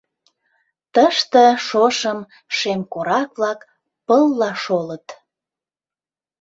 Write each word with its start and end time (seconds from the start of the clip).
Тыште 0.93 1.45
шошым 1.67 2.19
шем 2.57 2.79
корак-влак 2.93 3.59
пылла 4.07 4.51
шолыт. 4.63 5.07